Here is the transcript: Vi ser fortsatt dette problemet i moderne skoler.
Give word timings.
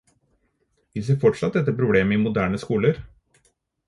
Vi 0.95 1.03
ser 1.09 1.17
fortsatt 1.23 1.57
dette 1.59 1.75
problemet 1.81 2.19
i 2.21 2.21
moderne 2.23 2.63
skoler. 2.65 2.99